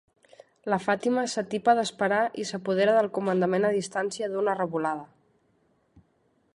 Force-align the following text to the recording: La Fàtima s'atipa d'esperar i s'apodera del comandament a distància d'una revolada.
La 0.73 0.77
Fàtima 0.85 1.25
s'atipa 1.33 1.75
d'esperar 1.79 2.23
i 2.43 2.47
s'apodera 2.51 2.97
del 2.97 3.11
comandament 3.19 3.69
a 3.69 3.73
distància 3.77 4.31
d'una 4.33 4.59
revolada. 4.63 5.07